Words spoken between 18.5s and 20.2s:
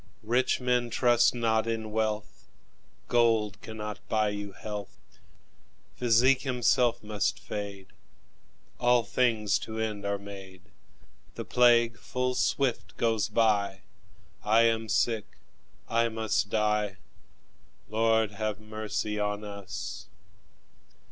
mercy on us!